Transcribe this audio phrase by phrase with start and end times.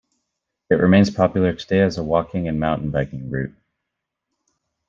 [0.71, 3.53] It remains popular today as a walking and mountain biking route.